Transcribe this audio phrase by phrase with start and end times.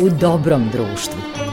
[0.00, 1.47] u dobrom društvu.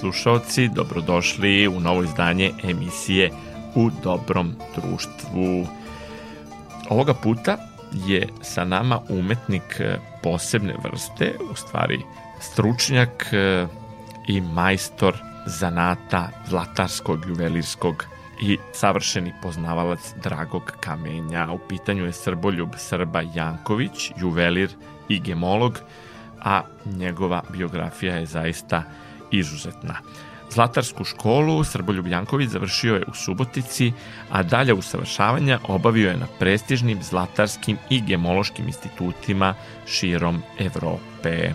[0.00, 3.30] Slušalci, dobrodošli u novo izdanje emisije
[3.74, 5.66] U dobrom društvu.
[6.88, 7.56] Ovoga puta
[8.06, 9.80] je sa nama umetnik
[10.22, 12.02] posebne vrste, u stvari
[12.40, 13.26] stručnjak
[14.28, 15.16] i majstor
[15.46, 18.04] zanata zlatarskog, juvelirskog
[18.40, 21.52] i savršeni poznavalac dragog kamenja.
[21.52, 24.70] U pitanju je Srboljub Srba Janković, juvelir
[25.08, 25.80] i gemolog,
[26.40, 28.82] a njegova biografija je zaista
[29.30, 29.94] izuzetna.
[30.50, 33.92] Zlatarsku školu Srboljub Janković završio je u Subotici,
[34.30, 39.54] a dalje usavršavanja obavio je na prestižnim zlatarskim i gemološkim institutima
[39.86, 41.52] širom Evrope,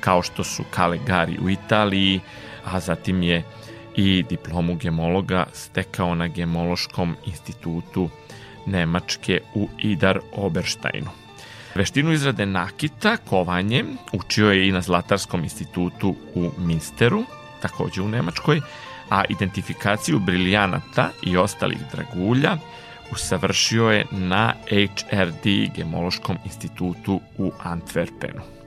[0.00, 2.20] kao što su Calegari u Italiji,
[2.64, 3.42] a zatim je
[3.96, 8.08] i diplomu gemologa stekao na Gemološkom institutu
[8.66, 11.23] Nemačke u Idar Obersteinu.
[11.74, 17.24] Veštinu izrade nakita, kovanje, učio je i na Zlatarskom institutu u Minsteru,
[17.62, 18.60] takođe u Nemačkoj,
[19.10, 22.56] a identifikaciju briljanata i ostalih dragulja
[23.12, 24.54] usavršio je na
[25.10, 28.63] HRD Gemološkom institutu u Antwerpenu.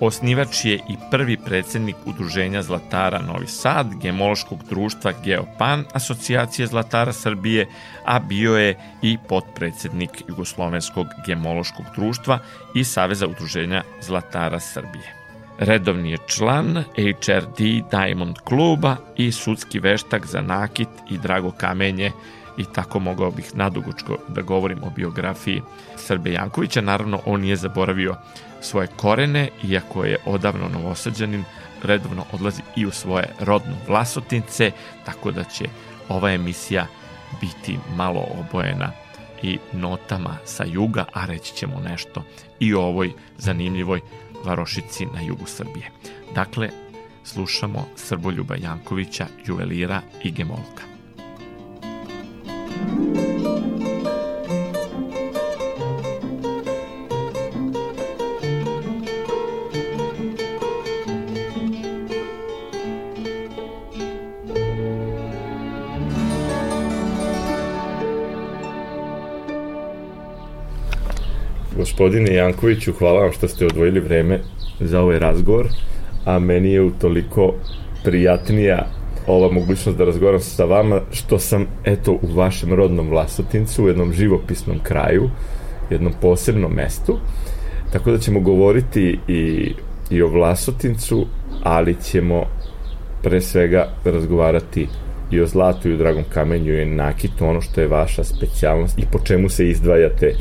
[0.00, 7.66] Osnivač je i prvi predsednik Udruženja zlatara Novi Sad, gemološkog društva Geopan, asocijacije zlatara Srbije,
[8.04, 12.38] a bio je i potpredsednik Jugoslovenskog gemološkog društva
[12.74, 15.14] i Saveza udruženja zlatara Srbije.
[15.58, 17.58] Redovni je član HRD
[17.90, 22.12] Diamond kluba i sudski veštak za nakit i drago kamenje
[22.56, 25.62] i tako mogao bih nadugočko da govorim o biografiji
[25.96, 26.80] Srbe Jankovića.
[26.80, 28.16] Naravno, on nije zaboravio
[28.64, 31.44] svoje korene, iako je odavno novosađanin,
[31.82, 34.70] redovno odlazi i u svoje rodno Vlasotince,
[35.04, 35.64] tako da će
[36.08, 36.86] ova emisija
[37.40, 38.92] biti malo obojena
[39.42, 42.22] i notama sa juga, a reći ćemo nešto
[42.60, 44.00] i o ovoj zanimljivoj
[44.44, 45.90] varošici na jugu Srbije.
[46.34, 46.70] Dakle,
[47.24, 50.82] slušamo Srboljuba Jankovića, juvelira i gemolka.
[71.94, 74.40] Gospodine Jankoviću, hvala vam što ste odvojili vreme
[74.80, 75.68] za ovaj razgovor,
[76.24, 77.54] a meni je utoliko
[78.04, 78.86] prijatnija
[79.26, 84.12] ova mogućnost da razgovaram sa vama, što sam, eto, u vašem rodnom Vlasotincu, u jednom
[84.12, 85.30] živopisnom kraju,
[85.90, 87.18] jednom posebnom mestu,
[87.92, 89.72] tako da ćemo govoriti i,
[90.10, 91.26] i o Vlasotincu,
[91.62, 92.42] ali ćemo
[93.22, 94.88] pre svega razgovarati
[95.30, 99.06] i o zlatu i o dragom kamenju i nakitu, ono što je vaša specijalnost i
[99.12, 100.34] po čemu se izdvajate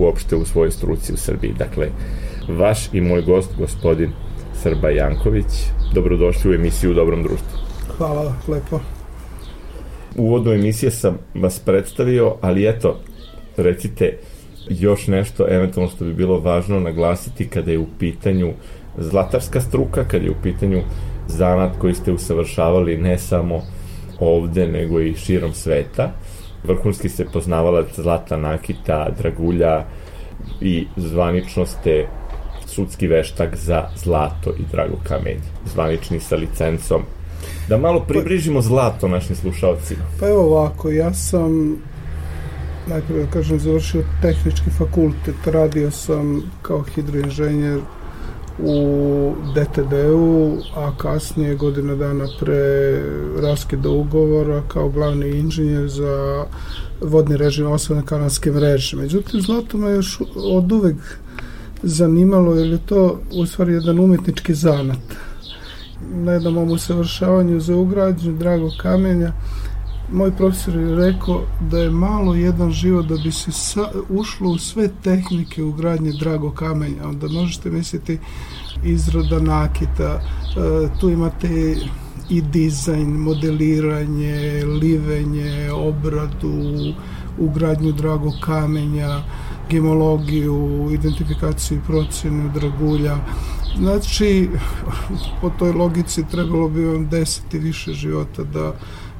[0.00, 1.54] uopšte u svojoj struci u Srbiji.
[1.58, 1.88] Dakle,
[2.48, 4.10] vaš i moj gost, gospodin
[4.62, 5.46] Srba Janković,
[5.94, 7.58] dobrodošli u emisiju u Dobrom društvu.
[7.96, 8.80] Hvala, lepo.
[10.16, 13.00] U uvodu emisije sam vas predstavio, ali eto,
[13.56, 14.18] recite
[14.68, 18.52] još nešto eventualno što bi bilo važno naglasiti kada je u pitanju
[18.98, 20.82] zlatarska struka, kada je u pitanju
[21.28, 23.62] zanat koji ste usavršavali ne samo
[24.20, 26.12] ovde, nego i širom sveta.
[26.64, 29.84] Vrhunski se poznavalac zlata nakita, dragulja
[30.60, 32.06] i zvanično ste
[32.66, 35.50] sudski veštak za zlato i drago kamenje.
[35.66, 37.02] Zvanični sa licencom
[37.68, 40.04] Da malo približimo zlato našim slušalcima.
[40.20, 41.76] Pa evo ovako, ja sam
[42.86, 47.80] najprije da kažem završio tehnički fakultet, radio sam kao hidroinženjer
[48.58, 53.02] u DTD-u, a kasnije godina dana pre
[53.42, 56.44] raskida ugovora kao glavni inženjer za
[57.00, 58.96] vodni režim osnovne kanalske mreže.
[58.96, 60.96] Međutim, zlato me još od uvek
[61.82, 64.98] zanimalo, jer je to u stvari jedan umetnički zanat
[66.12, 69.32] na jednom mom usavršavanju za ugrađenju dragog kamenja
[70.12, 74.58] moj profesor je rekao da je malo jedan život da bi se sa, ušlo u
[74.58, 77.08] sve tehnike u gradnje drago kamenja.
[77.08, 78.18] Onda možete misliti
[78.84, 80.20] izrada nakita, e,
[81.00, 81.76] tu imate
[82.30, 86.94] i dizajn, modeliranje, livenje, obradu,
[87.38, 89.22] ugradnju dragog kamenja,
[89.70, 93.16] gemologiju, identifikaciju i procenu dragulja.
[93.78, 94.48] Znači,
[95.40, 98.74] po toj logici trebalo bi vam deseti više života da,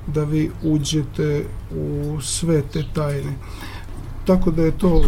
[0.06, 1.44] da vi uđete
[1.76, 3.32] u sve te tajne.
[4.26, 5.02] Tako da je to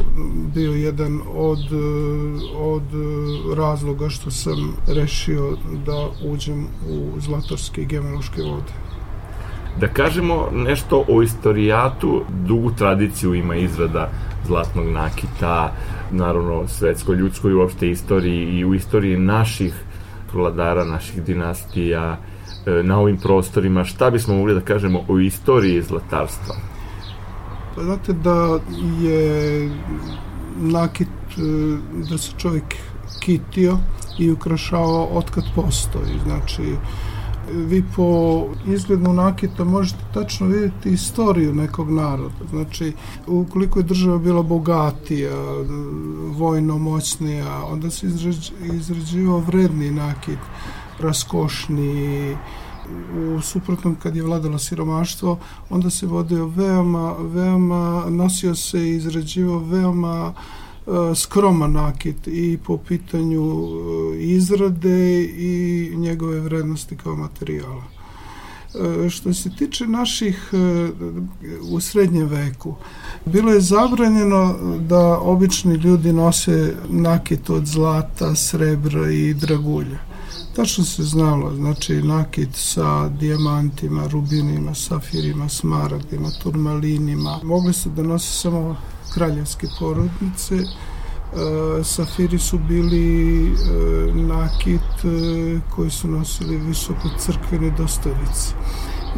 [0.54, 1.58] bio jedan od,
[2.58, 2.82] od
[3.56, 5.56] razloga što sam rešio
[5.86, 8.72] da uđem u zlatorske i gemološke vode.
[9.80, 14.10] Da kažemo nešto o istorijatu, dugu tradiciju ima izrada
[14.46, 15.72] zlatnog nakita,
[16.10, 19.74] naravno svetskoj, ljudskoj uopšte istoriji i u istoriji naših
[20.32, 22.16] vladara, naših dinastija,
[22.82, 26.54] na ovim prostorima, šta bismo mogli da kažemo o istoriji zlatarstva?
[27.74, 28.58] Pa znate da
[29.00, 29.70] je
[30.56, 31.76] nakit, e,
[32.10, 32.64] da se čovjek
[33.20, 33.78] kitio
[34.18, 36.18] i ukrašavao otkad postoji.
[36.24, 36.76] Znači,
[37.50, 42.44] vi po izgledu nakita možete tačno vidjeti istoriju nekog naroda.
[42.50, 42.92] Znači,
[43.26, 45.36] ukoliko je država bila bogatija,
[46.36, 48.06] vojno moćnija, onda se
[48.74, 50.38] izrađivao vredni nakit,
[51.02, 52.36] raskošni,
[53.18, 55.38] u suprotnom kad je vladalo siromaštvo,
[55.70, 60.34] onda se vodio veoma, veoma, nosio se i izrađivao veoma
[60.86, 63.42] E, skroman nakit i po pitanju
[64.14, 67.84] e, izrade i njegove vrednosti kao materijala.
[69.04, 70.50] E, što se tiče naših
[71.70, 72.74] u srednjem veku,
[73.24, 74.56] bilo je zabranjeno
[74.88, 80.11] da obični ljudi nose nakit od zlata, srebra i dragulja.
[80.56, 87.38] Tačno se znalo, znači nakit sa dijamantima, rubinima, safirima, smaragdima, turmalinima.
[87.42, 88.76] Mogli su da nose samo
[89.14, 90.54] kraljevske porodice.
[90.54, 93.52] E, safiri su bili e,
[94.14, 98.54] nakit e, koji su nosili visoko crkvene dostavice.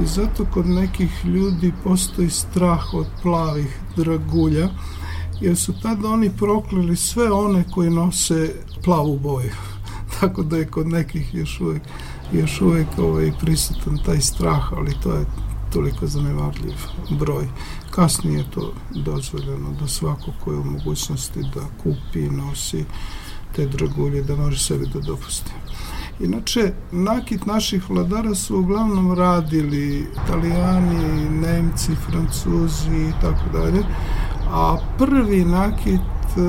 [0.02, 4.69] I zato kod nekih ljudi postoji strah od plavih dragulja,
[5.40, 8.54] jer su tada oni proklili sve one koji nose
[8.84, 9.74] plavu boju.
[10.20, 11.82] Tako da je kod nekih još uvek,
[12.32, 15.25] još uvek ovaj, prisutan taj strah, ali to je
[15.72, 16.75] toliko zanemarljiv
[17.11, 17.49] broj.
[17.90, 22.84] Kasnije je to dozvoljeno da svako ko je u mogućnosti da kupi nosi
[23.56, 25.52] te dragulje, da može sebi da dopusti.
[26.20, 33.82] Inače, nakit naših vladara su uglavnom radili italijani, nemci, francuzi i tako dalje,
[34.50, 36.00] a prvi nakit
[36.37, 36.40] e,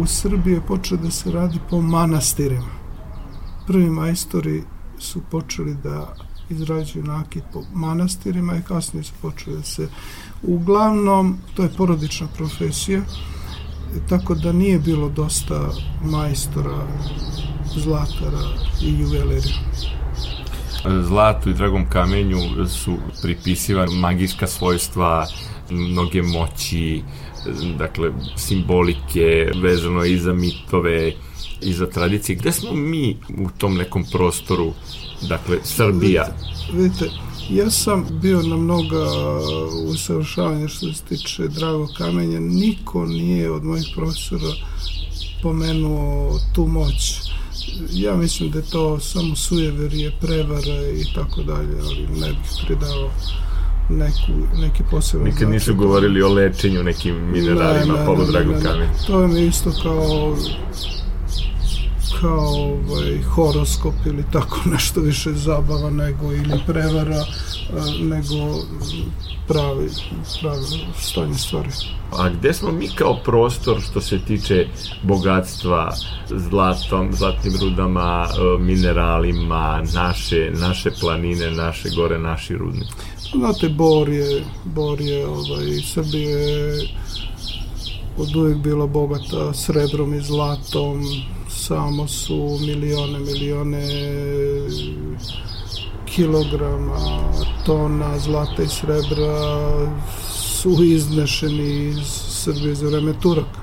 [0.00, 2.77] u Srbiji je počeo da se radi po manastirima.
[3.68, 4.62] Prvi majstori
[4.98, 6.14] su počeli da
[6.50, 9.88] izrađuju nakit po manastirima i kasnije su počeli da se
[10.42, 13.00] uglavnom to je porodična profesija
[14.08, 15.70] tako da nije bilo dosta
[16.04, 16.86] majstora
[17.76, 18.42] zlatara
[18.82, 19.48] i juvelera
[21.02, 25.26] zlatu i dragom kamenju su pripisivane magijska svojstva
[25.70, 27.02] mnoge moći
[27.78, 31.12] dakle simbolike vezano i za mitove
[31.62, 34.72] i za tradicije gde smo mi u tom nekom prostoru
[35.28, 36.26] dakle Srbija
[36.72, 39.06] vidite, vidite Ja sam bio na mnoga
[39.86, 42.40] usavršavanja što se tiče drago kamenja.
[42.40, 44.52] Niko nije od mojih profesora
[45.42, 47.14] pomenuo tu moć.
[47.92, 53.10] Ja mislim da je to samo sujeverije, prevara i tako dalje, ali ne bih pridao
[53.88, 58.92] neku, neki poseban Nikad nisu govorili o lečenju nekim mineralima, ne, ne, poludragom kamenju.
[59.06, 60.36] To je mi isto kao
[62.20, 67.24] kao ovaj, horoskop ili tako nešto više zabava nego ili prevara
[68.00, 68.34] nego
[69.48, 69.88] pravi,
[70.40, 70.64] pravi
[70.98, 71.68] stanje stvari.
[72.12, 74.66] A gde smo mi kao prostor što se tiče
[75.02, 75.92] bogatstva
[76.28, 82.86] zlatom, zlatnim rudama, e, mineralima, naše, naše planine, naše gore, naši rudni?
[83.34, 86.78] Znate, Bor je, Bor je, ovaj, Srbije
[88.18, 91.02] od uvijek bila bogata srebrom i zlatom,
[91.68, 93.86] samo su milione, milione
[96.04, 96.98] kilograma,
[97.66, 99.36] tona zlata i srebra
[100.60, 103.60] su iznešeni iz Srbije za vreme Turaka.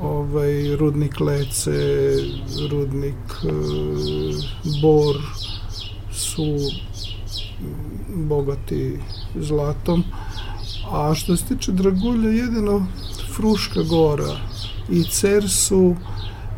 [0.00, 2.16] Ovaj, rudnik Lece,
[2.70, 3.52] rudnik e,
[4.82, 5.16] Bor
[6.12, 6.56] su
[8.08, 8.98] bogati
[9.34, 10.04] zlatom.
[10.90, 12.86] A što se tiče Dragulja, jedino
[13.36, 14.36] Fruška gora
[14.90, 15.94] i Cer su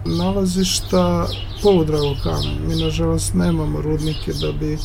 [0.06, 1.26] nalazišta
[1.62, 2.68] poludrago kamen.
[2.68, 4.78] Mi nažalost nemamo rudnike da bi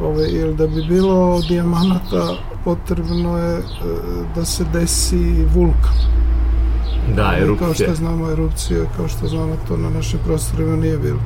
[0.00, 3.62] Ove, jer da bi bilo dijamanata potrebno je e,
[4.34, 5.96] da se desi vulkan.
[7.16, 7.66] Da, erupcija.
[7.66, 11.20] Kao što znamo, erupcija, kao što znamo, to na našim prostorima nije bilo.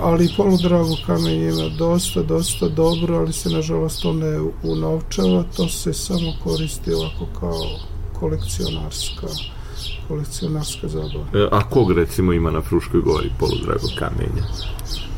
[0.00, 5.92] Ali poludrago kamenje ima dosta, dosta dobro, ali se nažalost to ne unovčava, to se
[5.92, 7.62] samo koristi ovako kao
[8.20, 9.26] kolekcionarska
[10.08, 11.24] kolekcionarska zabava.
[11.34, 14.42] E, a kog recimo ima na Fruškoj gori poludrago kamenja?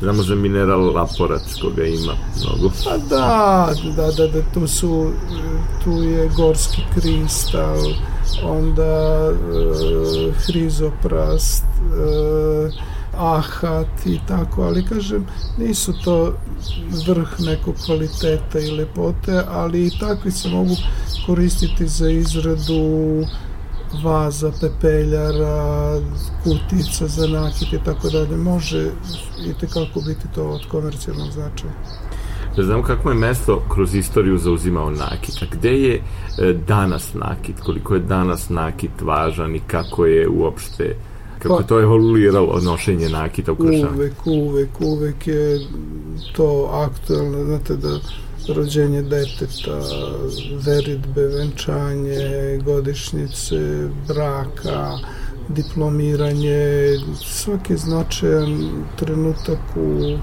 [0.01, 2.71] Znamo za mineral Laporac koga ima mnogo.
[2.83, 5.11] Pa da, da, da, da, tu su,
[5.83, 7.77] tu je gorski kristal,
[8.43, 15.25] onda e, hrizoprast, e, ahat i tako, ali kažem,
[15.57, 16.33] nisu to
[17.07, 20.75] vrh nekog kvaliteta i lepote, ali i takvi se mogu
[21.25, 23.25] koristiti za izradu
[24.03, 26.01] vaza, pepeljara,
[26.43, 28.37] kutica za nakit i tako dalje.
[28.37, 28.91] Može
[29.45, 31.73] i tekako biti to od komercijalnog značaja.
[32.55, 35.41] Da znam kako je mesto kroz istoriju zauzimao nakit.
[35.41, 37.59] A gde je e, danas nakit?
[37.59, 40.95] Koliko je danas nakit važan i kako je uopšte
[41.39, 43.91] kako pa, to evoluiralo nošenje nakita u kršama?
[43.95, 45.59] Uvek, uvek, uvek je
[46.35, 47.45] to aktualno.
[47.45, 47.99] Znate da
[48.53, 49.79] rođenje deteta,
[50.65, 54.97] veritbe, venčanje, godišnjice, braka,
[55.49, 56.89] diplomiranje,
[57.23, 60.17] svaki značajan trenutak u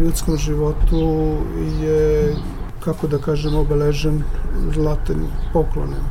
[0.00, 1.36] ljudskom životu
[1.82, 2.34] je,
[2.80, 4.22] kako da kažem, obeležen
[4.74, 6.04] zlatim poklonem.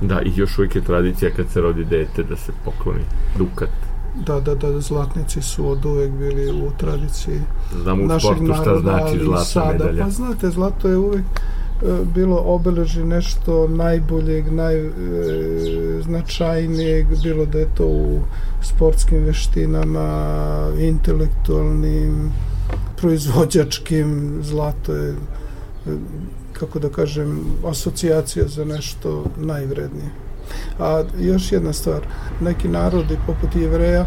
[0.00, 3.04] Da, i još uvijek je tradicija kad se rodi dete da se pokloni
[3.38, 7.40] dukat Da, da, da, zlatnici su od uvek bili u tradiciji
[7.82, 10.04] Znam u našeg sportu šta naroda, znači ali zlatna sada, medalja.
[10.04, 11.24] Pa znate, zlato je uvek e,
[12.14, 18.20] bilo obeleži nešto najboljeg, najznačajnijeg, bilo da je to u
[18.62, 20.32] sportskim veštinama,
[20.78, 22.32] intelektualnim,
[22.96, 25.14] proizvođačkim, zlato je, e,
[26.52, 30.21] kako da kažem, asocijacija za nešto najvrednije.
[30.78, 32.06] A još jedna stvar,
[32.40, 34.06] neki narodi poput jevreja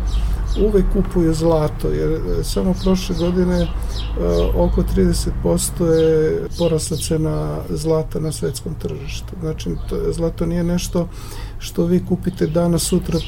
[0.62, 3.68] uvek kupuju zlato, jer e, samo prošle godine e,
[4.56, 4.84] oko
[5.44, 9.34] 30% je porasla cena zlata na svetskom tržištu.
[9.42, 11.08] Znači, to, zlato nije nešto
[11.60, 13.20] što vi kupite danas, sutra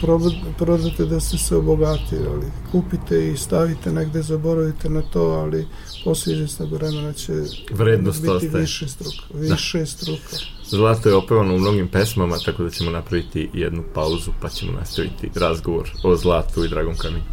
[0.58, 2.46] prodate da ste se obogatili.
[2.72, 5.68] Kupite i stavite negde, zaboravite na to, ali
[6.04, 7.34] posle izvjesnog vremena će
[7.72, 8.62] Vrednost biti ostaje.
[8.62, 9.26] više struka.
[9.34, 9.86] Više da.
[9.86, 10.57] struka.
[10.70, 15.30] Zlato je opevano u mnogim pesmama, tako da ćemo napraviti jednu pauzu, pa ćemo nastaviti
[15.36, 17.24] razgovor o zlatu i dragom kamenju.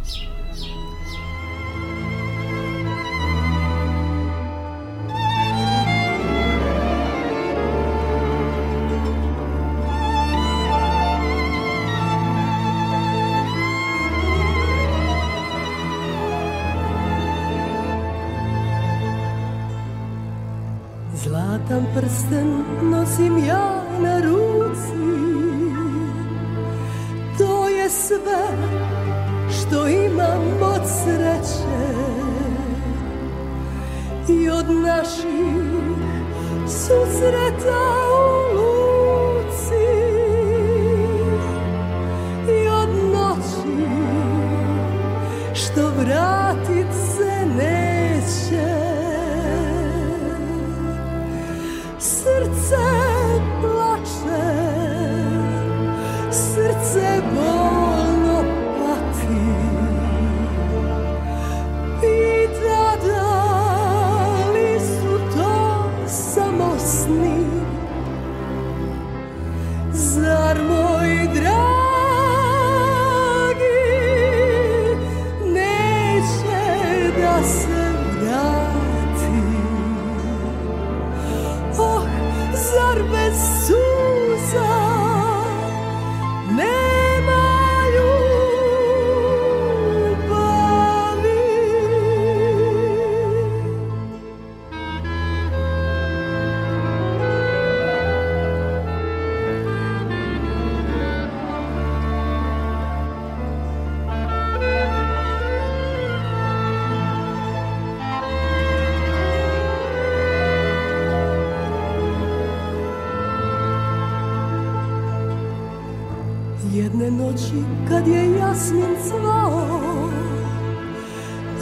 [117.25, 120.09] Noći kad je jasmin cvao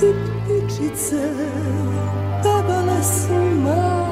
[0.01, 1.33] I ptičice
[2.43, 4.03] pevale su male.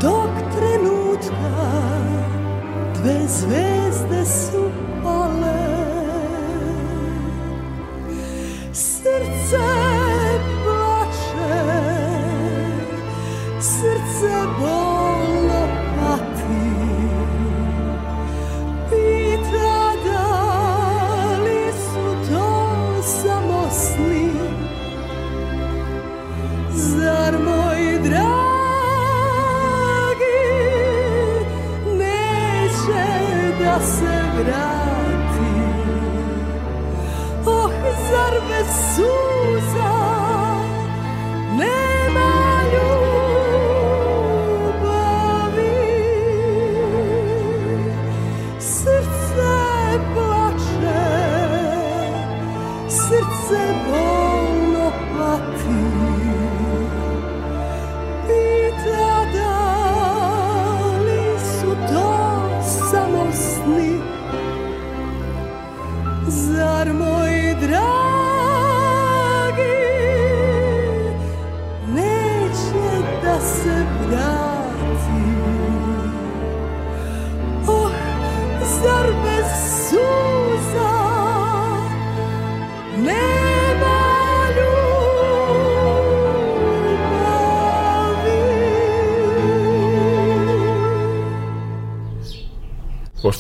[0.01, 1.67] Tog trenutka
[3.29, 3.96] zvezde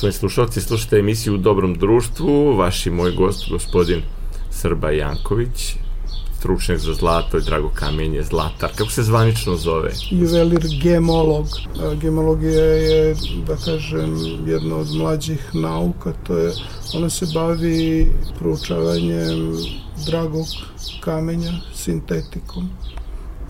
[0.07, 2.57] Poštovani slušalci, slušate emisiju U dobrom društvu.
[2.57, 4.03] Vaš i moj gost, gospodin
[4.51, 5.75] Srba Janković,
[6.39, 8.71] stručnjak za zlato i drago kamenje, zlatar.
[8.77, 9.91] Kako se zvanično zove?
[10.11, 11.47] juvelir gemolog.
[11.81, 14.15] A, Gemologija je, da kažem,
[14.47, 16.53] jedna od mlađih nauka, to je,
[16.95, 18.07] ona se bavi
[18.39, 19.53] proučavanjem
[20.07, 20.47] dragog
[21.01, 22.71] kamenja, sintetikom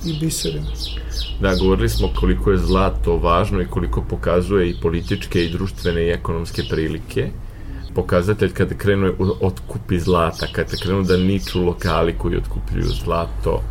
[0.05, 0.67] i biserima.
[1.41, 6.11] Da, govorili smo koliko je zlato važno i koliko pokazuje i političke i društvene i
[6.11, 7.29] ekonomske prilike.
[7.95, 13.62] Pokazatelj kada krenu otkupi zlata, kada krenu da niču lokali koji otkupljuju zlato,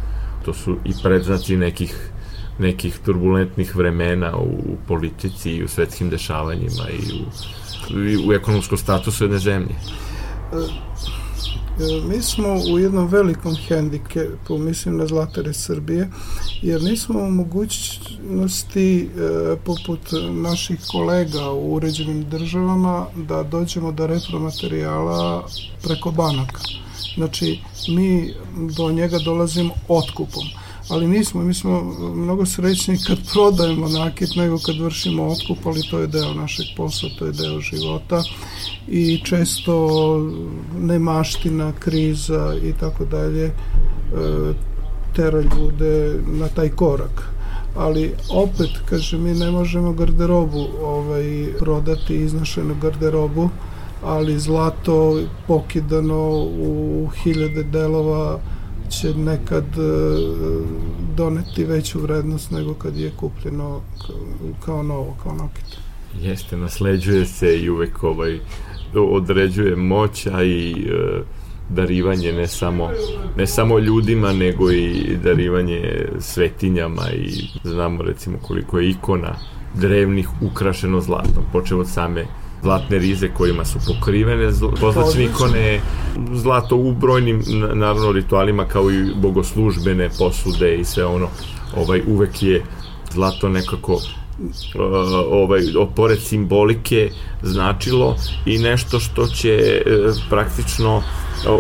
[0.45, 2.11] to su i predznaci nekih
[2.59, 8.77] nekih turbulentnih vremena u, u politici i u svetskim dešavanjima i u, i u ekonomskom
[8.77, 9.75] statusu jedne zemlje.
[11.79, 16.09] E, Mi smo u jednom velikom hendikepu, mislim na zlatare Srbije,
[16.61, 19.99] jer nismo u mogućnosti, e, poput
[20.31, 25.47] naših kolega u uređenim državama, da dođemo do repromaterijala
[25.83, 26.61] preko banaka.
[27.15, 28.33] Znači, mi
[28.75, 30.43] do njega dolazimo otkupom
[30.89, 31.83] ali nismo, mi smo
[32.15, 37.09] mnogo srećni kad prodajemo nakit nego kad vršimo otkup, ali to je deo našeg posla,
[37.19, 38.23] to je deo života.
[38.87, 39.89] I često
[40.79, 43.53] nemaština, kriza i tako dalje e,
[45.15, 47.29] tera ljude na taj korak.
[47.75, 53.49] Ali opet, kaže, mi ne možemo garderobu ovaj, prodati, iznašenu garderobu,
[54.03, 58.39] ali zlato pokidano u hiljade delova
[58.89, 60.15] će nekad e,
[61.15, 63.81] doneti veću vrednost nego kad je kupljeno
[64.65, 65.77] kao novo, kao nakit.
[66.21, 68.39] Jeste, nasleđuje se i uvek ovaj,
[68.95, 71.21] određuje moć, a i e,
[71.69, 72.89] darivanje ne samo,
[73.37, 77.29] ne samo ljudima, nego i darivanje svetinjama i
[77.63, 79.35] znamo recimo koliko je ikona
[79.73, 82.25] drevnih ukrašeno zlatom, počeo od same
[82.65, 85.81] zlatne rize kojima su pokrivene zl- pozlačne ikone,
[86.33, 91.27] zlato u brojnim na- naravno ritualima kao i bogoslužbene posude i sve ono,
[91.77, 92.63] ovaj uvek je
[93.11, 94.01] zlato nekako uh,
[95.31, 95.61] ovaj
[95.95, 97.09] pored simbolike
[97.41, 101.03] značilo i nešto što će uh, praktično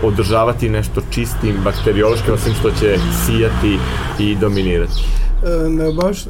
[0.03, 3.77] održavati nešto čistim bakteriološkim osim što će sijati
[4.19, 5.01] i dominirati.
[5.43, 6.29] E, ne baš, e,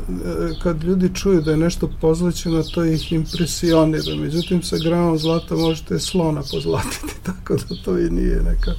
[0.63, 4.15] kad ljudi čuju da je nešto pozlaćeno, to ih impresionira.
[4.15, 8.71] Međutim, sa gramom zlata možete slona pozlatiti, tako da to i nije neka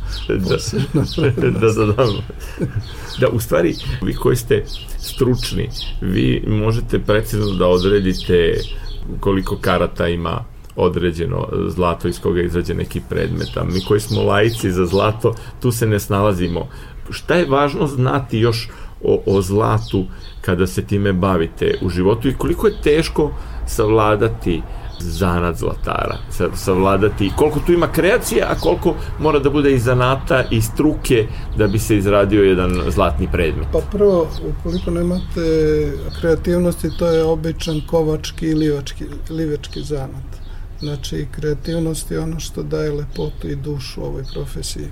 [0.49, 1.05] posebna
[1.37, 2.07] da, da, da, da.
[3.21, 4.65] da, u stvari, vi koji ste
[4.99, 5.69] stručni,
[6.01, 8.61] vi možete precizno da odredite
[9.21, 10.45] koliko karata ima
[10.77, 15.35] određeno zlato iz koga je izrađen neki predmet, a mi koji smo laici za zlato,
[15.63, 16.69] tu se ne snalazimo.
[17.11, 18.69] Šta je važno znati još
[19.05, 20.05] o, o zlatu
[20.41, 23.31] kada se time bavite u životu i koliko je teško
[23.67, 24.63] savladati
[25.01, 30.45] zanat zlatara, sa- savladati koliko tu ima kreacije, a koliko mora da bude i zanata
[30.51, 33.67] i struke da bi se izradio jedan zlatni predmet.
[33.73, 35.43] Pa prvo, ukoliko nemate
[36.21, 40.25] kreativnosti, to je običan kovački i livački, livački zanat.
[40.81, 44.87] Znači, kreativnost je ono što daje lepotu i dušu ovoj profesiji.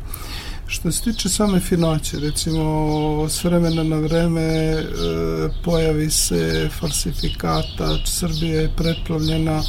[0.66, 4.84] Što se tiče same finoće, recimo s vremena na vreme e,
[5.64, 9.62] pojavi se falsifikata, Srbija je pretplavljena e,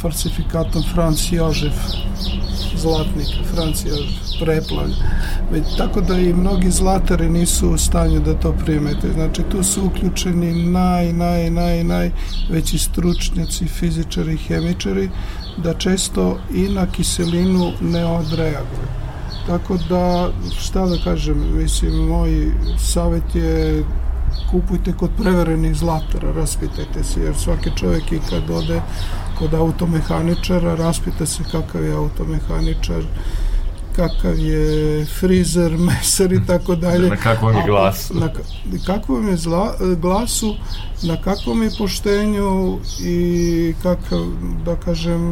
[0.00, 1.74] falsifikatom Franc Jožef,
[2.76, 4.96] zlatnik Franc Jožef, preplavljen.
[5.52, 9.12] Već, tako da i mnogi zlatari nisu u stanju da to primete.
[9.14, 12.10] Znači tu su uključeni naj, naj, naj, naj
[12.50, 15.10] veći stručnjaci, fizičari hemičari,
[15.56, 19.03] da često i na kiselinu ne odreaguju.
[19.46, 23.84] Tako da, šta da kažem, mislim, moj savjet je
[24.50, 28.80] kupujte kod preverenih zlatara, raspitajte se, jer svaki čovjek i kad ode
[29.38, 33.02] kod automehaničara, raspita se kakav je automehaničar,
[33.96, 37.08] kakav je frizer, mesar i tako dalje.
[37.08, 38.14] Na kakvom je glasu.
[38.14, 38.28] Na
[38.86, 40.54] kakvom je zla, glasu,
[41.02, 44.24] na kakvom je poštenju i kakav,
[44.64, 45.22] da kažem,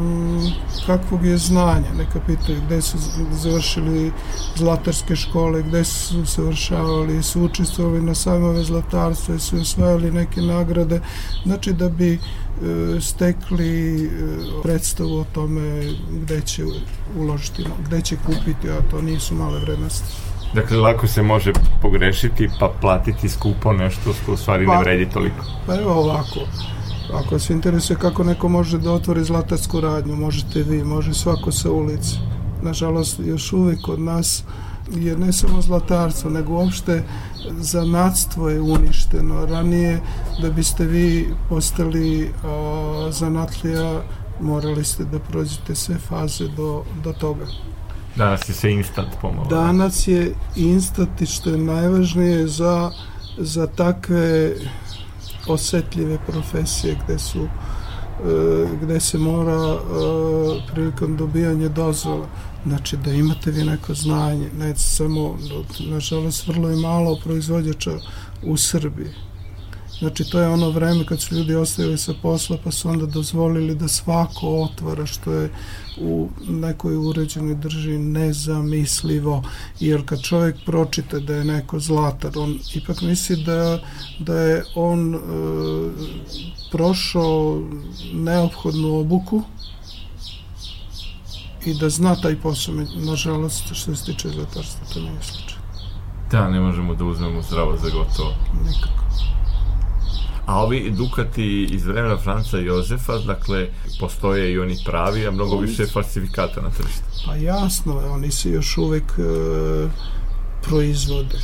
[0.87, 1.93] kakvog je znanja.
[1.99, 2.99] Neka pitaju gde su
[3.33, 4.13] završili
[4.57, 10.41] zlatarske škole, gde su se vršavali, su učestvovali na sajmove zlatarstva i su osvajali neke
[10.41, 11.01] nagrade.
[11.45, 12.19] Znači da bi E,
[13.01, 14.09] stekli e,
[14.63, 16.65] predstavu o tome gde će
[17.19, 20.17] uložiti, gde će kupiti, a to nisu male vrednosti.
[20.55, 25.11] Dakle, lako se može pogrešiti pa platiti skupo nešto što u stvari pa, ne vredi
[25.11, 25.45] toliko.
[25.67, 26.41] Pa evo ovako,
[27.15, 31.71] ako se interesuje kako neko može da otvori zlatarsku radnju, možete vi, može svako sa
[31.71, 32.17] ulice.
[32.63, 34.45] Nažalost, još uvek kod nas
[34.91, 37.03] je ne samo zlatarstvo, nego uopšte
[37.59, 39.47] zanatstvo je uništeno.
[39.47, 40.01] Ranije,
[40.43, 44.03] da biste vi postali a, zanatlija,
[44.41, 47.47] morali ste da prođete sve faze do, do toga.
[48.17, 49.49] Danas je sve instant pomalo.
[49.49, 52.91] Danas je instant i što je najvažnije za,
[53.39, 54.55] za takve
[55.47, 57.49] osetljive profesije gde su e,
[58.83, 59.79] gde se mora e,
[60.73, 62.27] prilikom dobijanja dozvola
[62.67, 65.39] Znači da imate vi neko znanje, ne samo,
[65.81, 67.91] nažalost, vrlo je malo proizvođača
[68.43, 69.11] u Srbiji.
[70.03, 73.75] Znači to je ono vreme kad su ljudi ostajali sa posla pa su onda dozvolili
[73.75, 75.51] da svako otvara što je
[76.01, 79.43] u nekoj uređenoj državi nezamislivo
[79.81, 83.79] jer kad čovjek pročita da je neko zlatar on ipak misli da,
[84.19, 85.19] da je on e,
[86.73, 87.63] prošao
[88.13, 89.43] neophodnu obuku
[91.65, 95.59] i da zna taj posao, nažalost, što se tiče zlatarstva, to nije slučaj.
[96.31, 98.35] Da, ne možemo da uzmemo zdravo za gotovo.
[98.67, 99.32] Nikako.
[100.47, 103.69] A ovi Dukati iz vremena Franca Jozefa, dakle,
[104.01, 105.67] postoje i oni pravi, a mnogo oni...
[105.67, 107.03] više falsifikata na tržištu.
[107.27, 109.23] Pa jasno, oni se još uvek e,
[110.63, 111.39] proizvode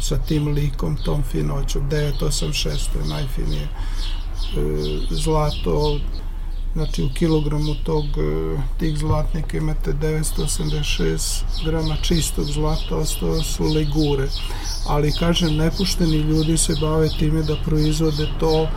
[0.00, 1.90] sa tim likom, tom finoćom.
[1.90, 3.68] 986, to je najfinije e,
[5.10, 5.98] zlato,
[6.74, 14.28] Znači u kilogramu tog, e, tih zlatnika imate 986 grama čistog zlata, ostalo su legure.
[14.86, 18.68] Ali kažem, nepušteni ljudi se bave time da proizvode to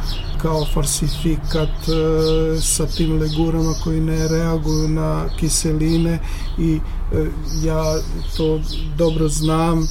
[0.41, 6.19] kao falsifikat e, sa tim legurama koji ne reaguju na kiseline
[6.57, 6.79] i
[7.13, 7.25] e,
[7.63, 7.83] ja
[8.37, 8.59] to
[8.97, 9.87] dobro znam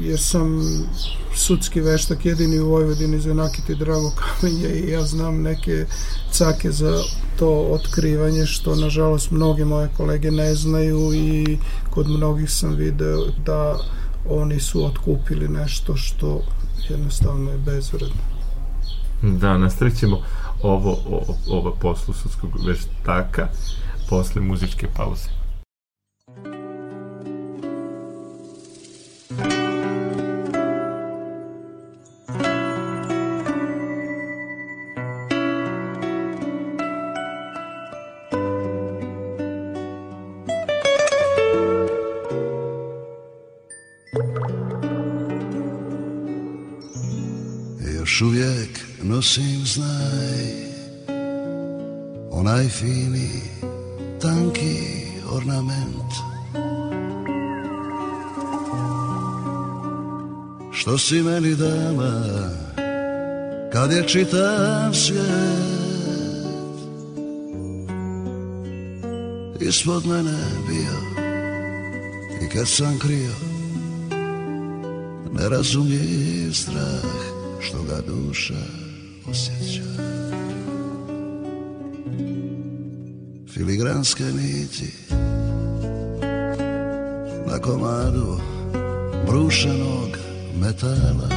[0.00, 0.62] jer sam
[1.34, 5.86] sudski veštak jedini u Vojvodini za nakiti drago kamenje i ja znam neke
[6.30, 7.02] cake za
[7.38, 11.58] to otkrivanje što nažalost mnogi moje kolege ne znaju i
[11.90, 13.78] kod mnogih sam video da
[14.28, 16.42] oni su otkupili nešto što
[16.88, 18.22] jednostavno je bezvredno.
[19.22, 19.94] Da, nastavit
[20.62, 23.48] ovo, ovo, ovo poslu sudskog veštaka
[24.08, 25.43] posle muzičke pauze.
[52.54, 53.30] Onaj fini,
[54.22, 54.76] tanki
[55.30, 56.12] ornament.
[60.72, 62.12] Što si meni dama
[63.72, 65.24] Kad je čitav svijet?
[69.60, 70.38] Ispod mene
[70.68, 71.24] bio
[72.42, 73.34] I kad sam krio
[75.32, 77.10] Nerazumljiv strah
[77.60, 78.64] što ga duša
[79.30, 79.53] osjeća
[83.94, 84.92] Filigranske niti
[87.46, 88.40] Na komadu
[89.26, 90.18] brušenog
[90.60, 91.28] metala.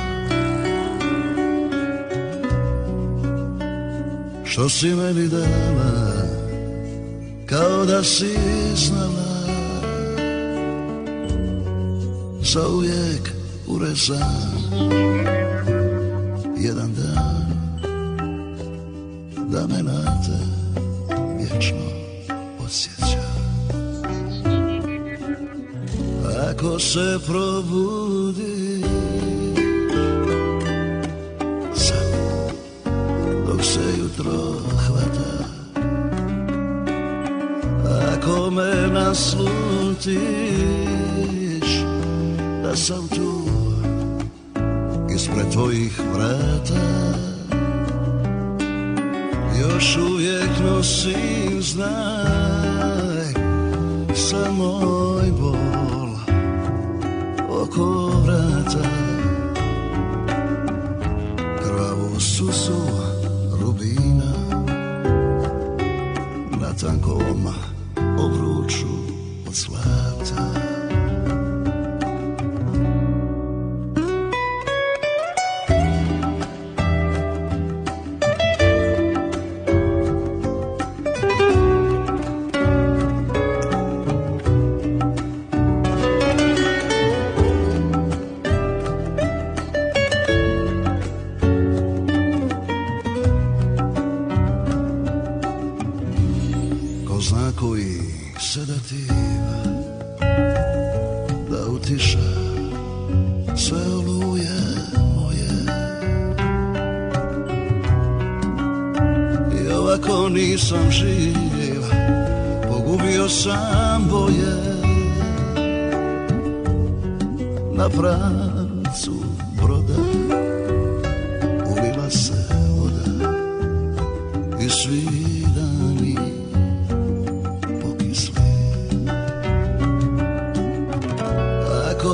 [4.46, 6.13] Što si meni dala?
[7.46, 8.36] Kao da si
[8.76, 9.38] znala.
[12.41, 13.32] Zauvijek
[13.67, 14.67] urezan.
[16.60, 17.48] Jedan dan
[19.52, 20.38] da me na te
[21.38, 22.07] vječno
[22.68, 23.22] podsjeća
[26.52, 28.84] Ako se probudi
[31.76, 32.08] Sad
[33.48, 34.54] dok se jutro
[34.88, 35.48] hvata.
[38.14, 40.18] Ako me naslutiš
[42.64, 43.44] Da sam tu
[45.16, 47.27] ispred tvojih vrata
[49.60, 53.34] Još uvijek nosim znaj
[54.15, 56.10] Sa moj bol
[57.50, 58.89] oko vrata.
[61.63, 62.82] Krvavu suzu
[63.62, 64.34] rubina
[66.62, 67.48] Na tankom
[68.17, 68.88] obruču
[69.48, 70.67] od zlata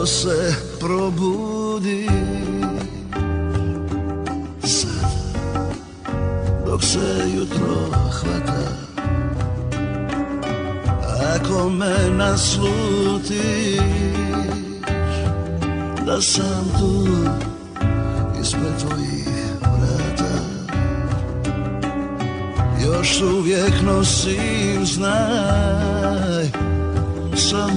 [0.06, 2.08] Se probudi.
[4.64, 5.12] Sad
[6.66, 7.76] Dok se jutro
[8.12, 8.62] hvata
[11.36, 13.80] Ako me naslutiš
[16.06, 17.08] Da sam tu
[18.42, 19.28] Ispred tvojih
[19.62, 20.34] vrata.
[22.86, 26.46] Još uvijek nosim znaj
[27.36, 27.68] Sa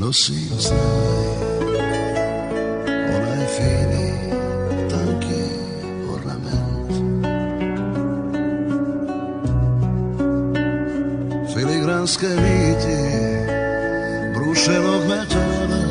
[0.00, 0.78] nosim znaj.
[3.16, 4.08] Onaj fini,
[4.90, 5.42] tanki
[6.14, 6.92] ornament.
[11.54, 12.98] Filigranske niti
[14.34, 15.82] brušenog metala.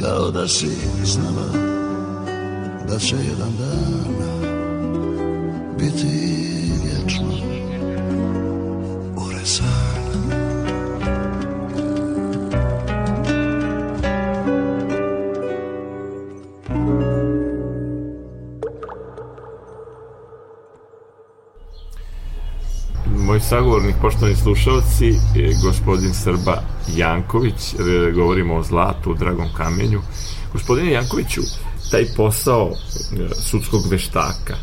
[0.00, 0.70] Kao da si
[1.04, 1.48] znala
[2.88, 3.83] da će jedan dan
[24.04, 26.62] poštovani slušalci, je gospodin Srba
[26.96, 30.00] Janković, e, govorimo o zlatu, dragom kamenju.
[30.52, 31.40] Gospodine Jankoviću,
[31.90, 34.56] taj posao e, sudskog veštaka,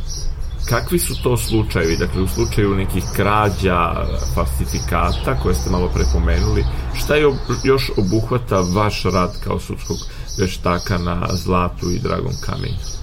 [0.69, 1.97] kakvi su to slučajevi?
[1.97, 9.03] Dakle, u slučaju nekih krađa, falsifikata, koje ste malo prepomenuli, šta je još obuhvata vaš
[9.03, 9.97] rad kao sudskog
[10.39, 13.01] veštaka na zlatu i dragom kamenju?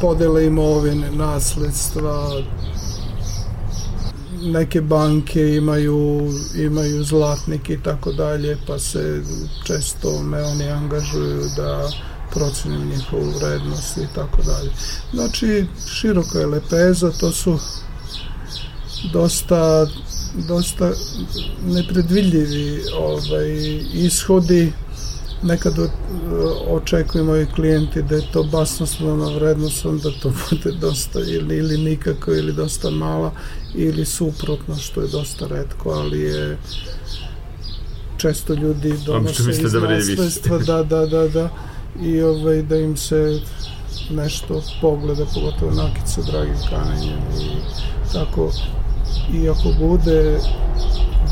[0.00, 2.30] podele imovine, nasledstva,
[4.42, 9.22] neke banke imaju, imaju zlatnik i tako dalje, pa se
[9.66, 11.90] često me oni angažuju da
[12.30, 14.70] procenim njihovu vrednost i tako dalje.
[15.14, 17.58] Znači, široka je lepeza, to su
[19.12, 19.86] dosta
[20.48, 20.90] dosta
[21.66, 23.48] nepredvidljivi ovaj,
[23.94, 24.72] ishodi
[25.42, 25.88] nekad o-
[26.68, 32.34] očekuju moji klijenti da je to basnoslovna vrednost, onda to bude dosta ili, ili nikako
[32.34, 33.32] ili dosta mala
[33.74, 36.58] ili suprotno što je dosta redko, ali je
[38.16, 41.48] često ljudi donose iz da nasledstva, da, da, da, da,
[42.02, 43.40] i ovaj, da im se
[44.10, 48.52] nešto pogleda, pogotovo nakice dragim kamenjem i tako.
[49.34, 50.40] I ako bude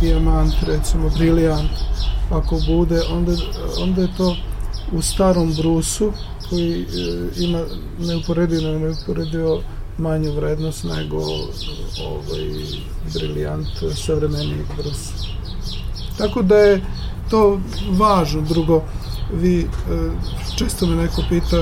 [0.01, 1.71] dijamant, recimo brilijant,
[2.31, 3.33] ako bude, onda,
[3.83, 4.37] onda je to
[4.93, 6.13] u starom brusu
[6.51, 6.87] koji e,
[7.37, 7.65] ima
[7.99, 9.63] neuporedivo, neuporedivo
[9.99, 12.49] manju vrednost nego ovaj,
[13.15, 15.11] brilijant savremenijeg brus.
[16.19, 16.85] Tako da je
[17.31, 18.41] to važno.
[18.41, 18.83] Drugo,
[19.33, 19.67] vi, e,
[20.59, 21.57] često me neko pita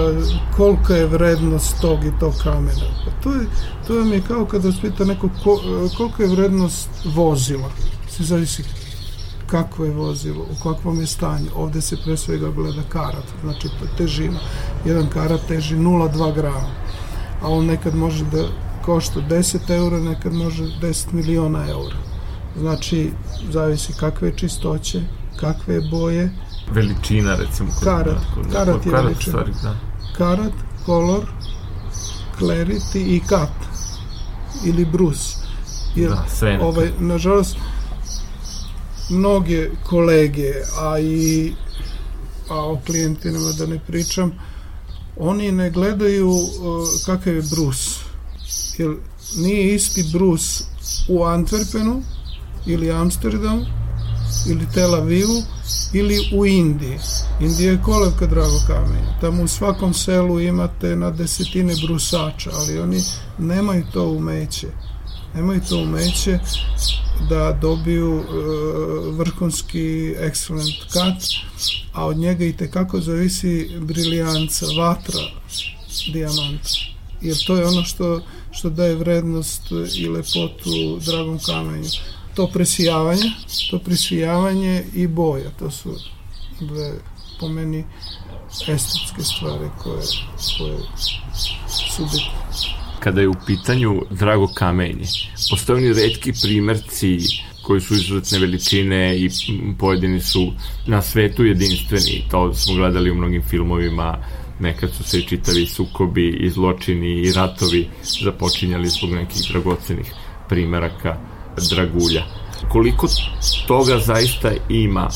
[0.57, 2.87] kolika je vrednost tog i tog kamena.
[3.05, 3.47] Pa to, je,
[3.87, 7.71] to vam je kao kada vas pita neko ko, e, kolika je vrednost vozila.
[8.09, 8.65] Se zavisi
[9.47, 11.51] kakvo je vozilo, u kakvom je stanju.
[11.55, 13.69] Ovde se pre svega gleda karat, znači
[13.99, 14.39] težina.
[14.85, 16.71] Jedan karat teži 0,2 grama,
[17.45, 18.45] a on nekad može da
[18.85, 21.97] košta 10 eura, nekad može 10 miliona eura.
[22.59, 23.11] Znači,
[23.51, 25.01] zavisi kakve je čistoće,
[25.37, 26.31] kakve je boje.
[26.71, 27.71] Veličina, recimo.
[27.71, 29.31] kod- Karat, da, kod- karat kod je karat, veličina.
[29.33, 29.75] stvari, da.
[30.17, 30.53] Karat,
[30.87, 31.25] color,
[32.41, 33.59] clarity i cut
[34.65, 35.37] ili brus.
[35.95, 37.57] Jer, Da, sve ovaj, nažalost,
[39.11, 41.53] mnoge kolege, a i
[42.51, 44.33] a o klijentinama da ne pričam,
[45.17, 46.49] oni ne gledaju uh,
[47.07, 47.99] kakav je brus.
[48.79, 48.97] Jer
[49.37, 50.63] nije isti brus
[51.09, 52.03] u Antwerpenu
[52.67, 53.67] ili Amsterdamu
[54.49, 55.43] ili Tel Avivu
[55.93, 56.99] ili u Indiji.
[57.41, 59.19] Indija je kolevka drago kamenja.
[59.21, 63.01] Tamo u svakom selu imate na desetine brusača, ali oni
[63.39, 64.67] nemaju to umeće.
[65.35, 66.39] Nemaju to umeće
[67.29, 68.25] da dobiju e,
[69.11, 71.39] vrhunski excellent cut,
[71.93, 75.21] a od njega i tekako zavisi briljanca, vatra,
[76.13, 76.69] dijamanta.
[77.21, 79.63] Jer to je ono što, što daje vrednost
[79.97, 81.89] i lepotu dragom kamenju.
[82.35, 83.33] To presijavanje,
[83.71, 85.97] to presijavanje i boja, to su
[86.61, 86.93] dve
[87.41, 87.85] po meni
[88.69, 90.03] estetske stvari koje,
[90.59, 90.79] koje
[91.97, 92.44] su bitne.
[93.05, 95.05] Kada je u pitanju drago kamenje,
[95.51, 97.19] postoje oni redki primerci
[97.63, 99.31] koji su izuzetne veličine i
[99.79, 100.53] pojedini su
[100.87, 102.25] na svetu jedinstveni.
[102.31, 104.19] To smo gledali u mnogim filmovima,
[104.61, 107.89] nekad su se i čitavi sukobi i zločini i ratovi
[108.25, 110.13] započinjali zbog nekih dragocenih
[110.49, 111.17] primeraka
[111.71, 112.25] dragulja.
[112.69, 113.09] Koliko
[113.67, 115.09] toga zaista ima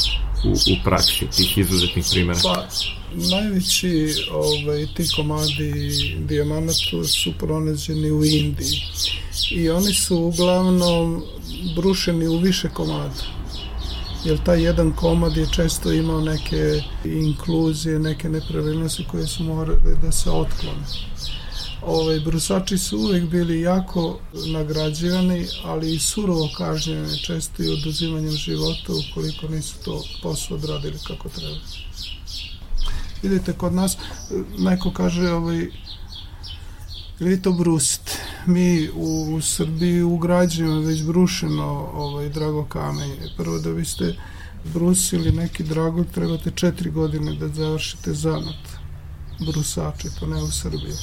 [0.45, 2.39] u, u praksi, tih izuzetnih primera?
[2.43, 2.67] Pa,
[3.15, 8.83] najveći ovaj, ti komadi dijamanata su pronađeni u Indiji
[9.51, 11.23] i oni su uglavnom
[11.77, 13.39] brušeni u više komada
[14.25, 20.13] jer taj jedan komad je često imao neke inkluzije, neke nepravilnosti koje su morali da
[20.13, 20.85] se otklone.
[21.83, 28.93] Ovaj, brusači su uvek bili jako nagrađivani, ali i surovo kažnjeni, često i oduzimanjem života
[28.93, 31.57] ukoliko nisu to posao odradili kako treba.
[33.23, 33.97] Vidite, kod nas
[34.59, 35.67] neko kaže ovaj,
[37.21, 38.13] vi to brusite.
[38.47, 43.31] Mi u, Srbiji ugrađujemo već brušeno ovaj, drago kamenje.
[43.37, 44.15] Prvo da biste
[44.75, 48.79] brusili neki dragulj trebate četiri godine da završite zanat
[49.47, 50.95] brusače, to ne u Srbiji.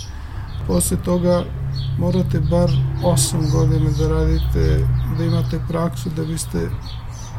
[0.67, 1.45] Posle toga
[1.99, 2.69] morate bar
[3.03, 6.69] 8 godina da radite, da imate praksu da biste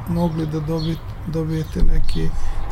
[0.08, 0.98] mogli da dobit,
[1.32, 2.28] dobijete neki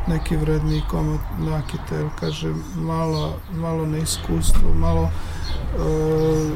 [0.08, 6.50] neki vredni komad nakita, jer kaže malo, malo neiskustvo, malo uh,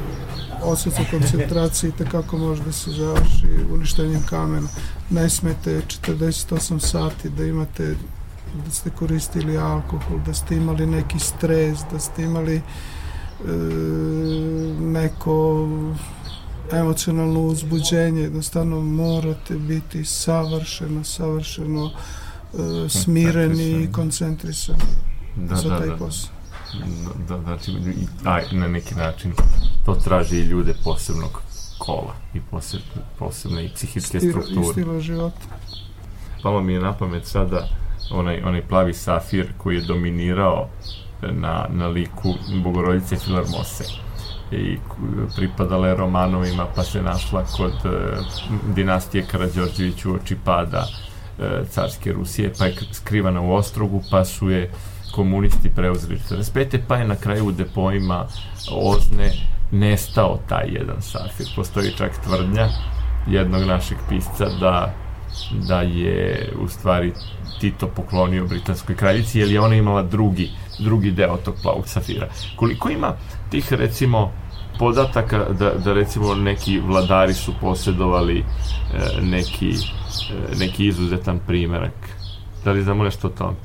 [0.62, 4.68] osjeca koncentracije i kako može da se završi uništenjem kamena.
[5.10, 7.96] Ne smete 48 sati da imate
[8.64, 12.62] da ste koristili alkohol, da ste imali neki stres, da ste imali e,
[14.80, 15.68] neko
[16.72, 21.90] emocionalno uzbuđenje, jednostavno morate biti savršeno, savršeno
[22.58, 24.78] e, smireni i koncentrisani
[25.36, 25.96] Da, za da, taj da.
[25.96, 26.30] posao.
[27.28, 29.32] Da, da, znači, i, a, na neki način
[29.86, 31.42] to traži i ljude posebnog
[31.78, 34.72] kola i posebne, posebne i psihičke Stil, I strukture.
[34.72, 35.46] stila života.
[36.42, 37.68] Palo mi je na pamet sada
[38.10, 40.68] onaj, onaj plavi safir koji je dominirao
[41.22, 43.84] na, na liku Bogorodice Filarmose
[44.52, 44.78] i
[45.36, 48.16] pripadala je Romanovima pa se našla kod e,
[48.74, 51.08] dinastije Karadžorđević u oči pada e,
[51.70, 54.70] carske Rusije pa je skrivana u Ostrogu pa su je
[55.14, 56.78] komunisti preuzeli 45.
[56.88, 58.26] pa je na kraju u depoima
[58.72, 59.32] Ozne
[59.70, 61.46] nestao taj jedan safir.
[61.56, 62.68] Postoji čak tvrdnja
[63.26, 64.94] jednog našeg pisca da
[65.68, 67.12] da je u stvari
[67.60, 72.28] Tito poklonio britanskoj kraljici jer je ona imala drugi, drugi deo tog plavog safira.
[72.56, 73.12] Koliko ima
[73.50, 74.32] tih recimo
[74.78, 81.94] podataka da, da recimo neki vladari su posjedovali e, neki, e, neki izuzetan primerak?
[82.64, 83.56] Da li znamo nešto o tome?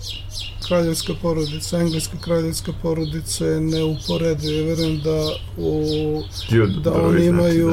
[0.67, 4.53] Kraljevska porodica, engleska kraljevska porodica je neuporediva.
[4.53, 6.23] Ja verujem da u
[6.83, 7.71] da oni imaju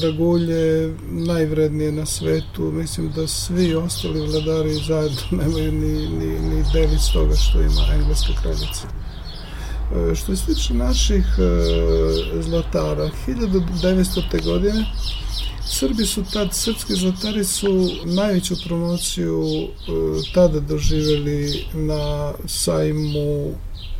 [0.00, 2.62] dragulje najvrednije na svetu.
[2.62, 8.32] Mislim da svi ostali vladari zajedno nemaju ni, ni, ni devic toga što ima engleska
[8.42, 9.05] kraljica.
[9.94, 14.44] E, Što se tiče naših e, zlatara, 1900.
[14.44, 14.84] godine
[15.68, 19.68] Srbi su tad, srpski zlatari su najveću promociju e,
[20.34, 23.54] tada doživjeli na sajmu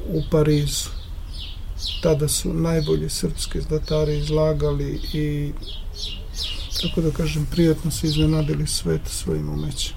[0.09, 0.89] u Parizu.
[2.03, 5.53] Tada su najbolji srpski zlatari izlagali i
[6.83, 9.97] tako da kažem, prijatno su iznenadili svet svojim umećem.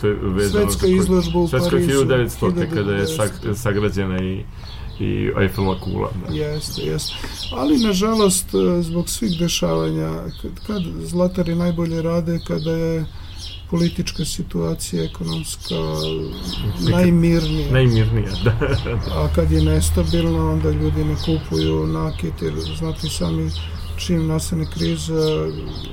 [0.00, 2.04] To je vezano Svetska izložba u Svetska Parizu.
[2.04, 2.74] 1900.
[2.74, 3.16] kada je 1900.
[3.16, 4.44] sag, sagrađena i
[5.02, 6.08] i Eiffelova kula.
[6.28, 6.34] Da.
[6.34, 7.14] Jeste, jeste.
[7.56, 10.10] Ali, nažalost, e, zbog svih dešavanja,
[10.42, 13.04] kad, kad zlatari najbolje rade, kada je
[13.70, 15.74] politička situacija, ekonomska,
[16.90, 17.72] najmirnija.
[17.72, 18.50] Najmirnija, da.
[19.20, 23.50] A kad je nestabilna, onda ljudi ne kupuju nakit, jer znate sami
[23.96, 25.48] čim nastane kriza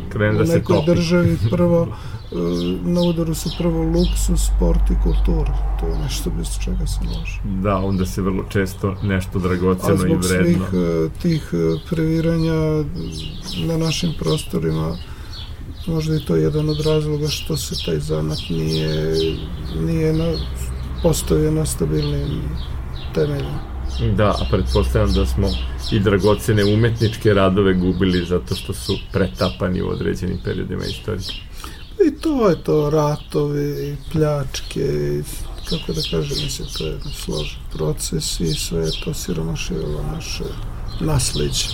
[0.10, 0.92] Krene u da se nekoj topi.
[0.92, 1.88] državi prvo
[2.84, 5.78] na udaru su prvo luksus, sport i kultura.
[5.80, 7.42] To je nešto bez čega se može.
[7.62, 10.66] Da, onda se vrlo često nešto A dragoceno i zbog svih vredno.
[11.06, 12.84] e, tih e, previranja
[13.68, 14.98] na našim prostorima
[15.88, 19.16] možda je to jedan od razloga što se taj zanat nije,
[19.80, 20.34] nije na,
[21.04, 22.42] postavio na stabilnim
[23.16, 23.60] temeljima.
[24.16, 25.48] Da, a pretpostavljam da smo
[25.92, 31.28] i dragocene umetničke radove gubili zato što su pretapani u određenim periodima istorije.
[32.08, 35.24] I to je to, ratovi, pljačke, i,
[35.70, 40.44] kako da kažem, mislim, to je jedan složen proces i sve je to siromašivalo naše
[41.00, 41.68] nasleđe.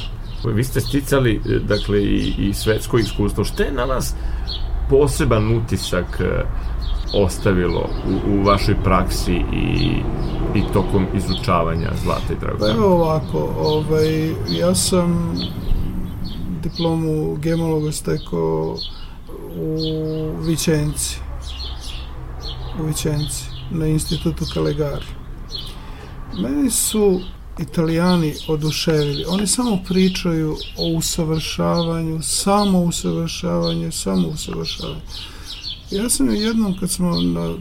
[0.53, 3.43] Vi ste sticali, e, dakle, i, i svetsko iskustvo.
[3.43, 4.13] Što je na vas
[4.89, 6.43] poseban utisak e,
[7.13, 10.01] ostavilo u, u vašoj praksi i,
[10.55, 12.73] i tokom izučavanja zlata i Pa dragocena?
[12.73, 15.38] evo ovako, ovaj, ja sam
[16.63, 18.78] diplomu gemologa stekao
[19.56, 19.78] u
[20.41, 21.18] Vičenci.
[22.80, 25.06] U Vičenci, na institutu Calegari.
[26.39, 27.22] Meni su
[27.60, 29.26] italijani oduševili.
[29.28, 35.01] Oni samo pričaju o usavršavanju, samo usavršavanje, samo usavršavanje.
[35.91, 37.53] Ja sam je jednom kad smo na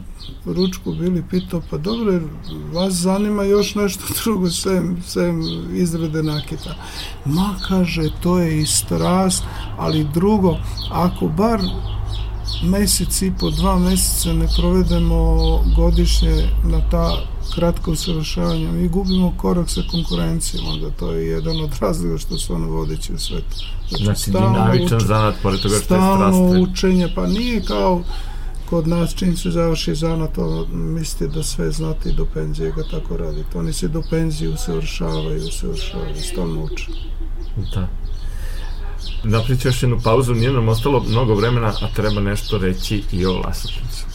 [0.45, 2.19] ručku bili pitao, pa dobro,
[2.73, 5.41] vas zanima još nešto drugo sem, sem
[5.73, 6.75] izrade nakita.
[7.25, 9.43] Ma, kaže, to je i strast,
[9.77, 10.57] ali drugo,
[10.91, 11.59] ako bar
[12.63, 15.37] mesec i po, dva meseca ne provedemo
[15.75, 17.11] godišnje na ta
[17.55, 22.53] kratka usavršavanja, mi gubimo korak sa konkurencijom, onda to je jedan od razloga što su
[22.53, 23.55] ono vodeći u svetu.
[23.89, 26.63] Znači, stalno dinamičan uče- zanat, pored toga što je stalno strastven.
[26.63, 28.01] učenje, pa nije kao
[28.69, 32.83] kod nas čim se završi zanat, ono, mislite da sve znate i do penzije ga
[32.91, 33.57] tako radite.
[33.57, 36.85] Oni se do penzije usavršavaju, usavršavaju, stalno uče.
[37.73, 37.87] Da.
[39.65, 44.05] Još jednu pauzu, nije nam ostalo mnogo vremena, a treba nešto reći i o Lasopnicu.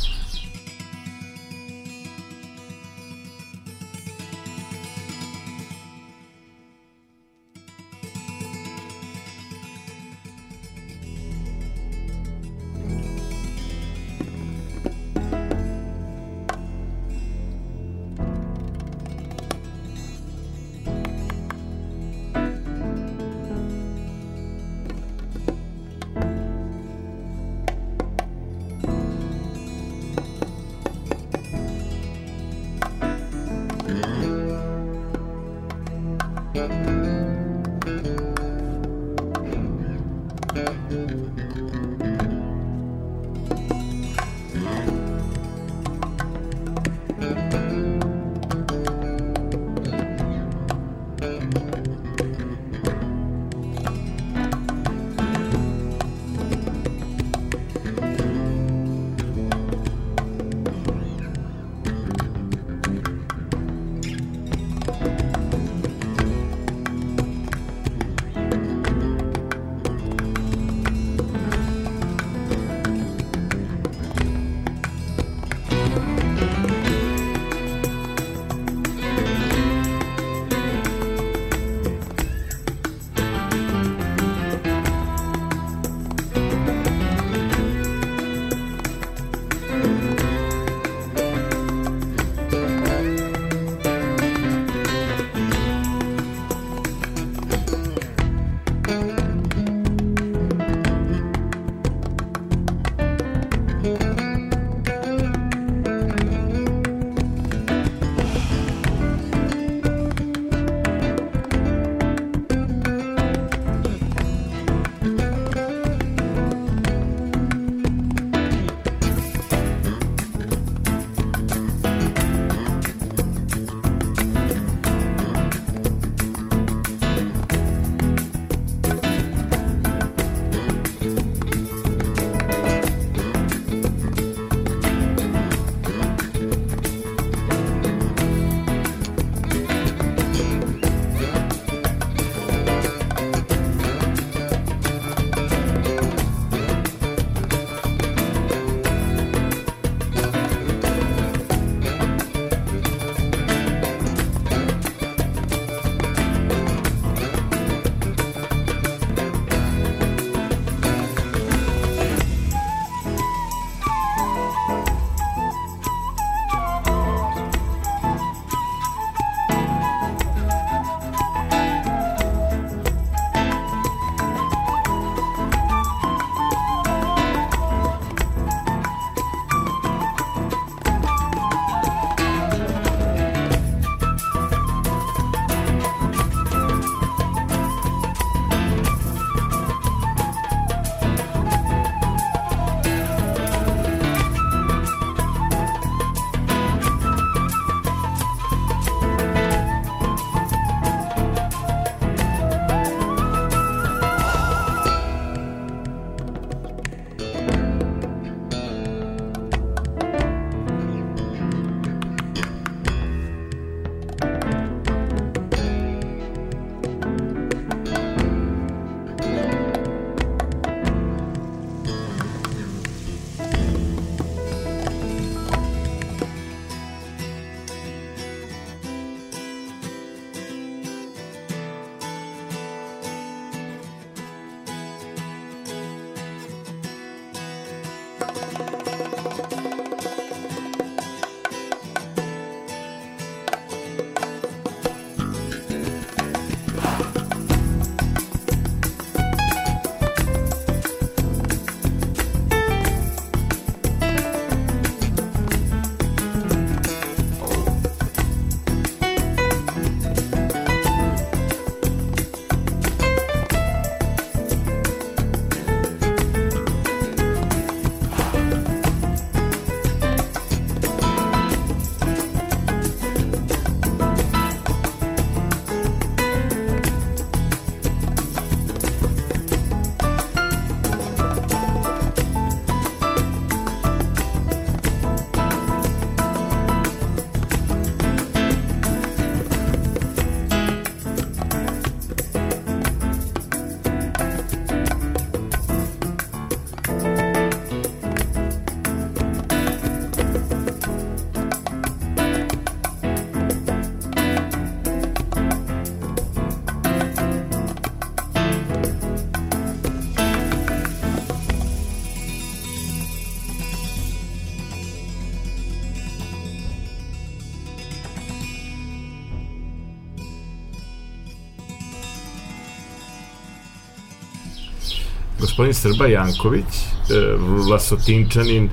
[325.60, 328.70] Gospodin Srba Janković, e, Vlasotinčanin,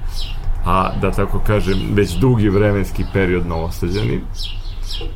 [0.65, 4.21] a da tako kažem, već dugi vremenski period novosađanin,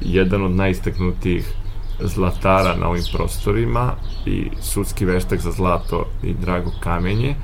[0.01, 1.53] jedan od najistaknutijih
[1.99, 3.93] zlatara na ovim prostorima
[4.25, 7.35] i sudski veštak za zlato i drago kamenje.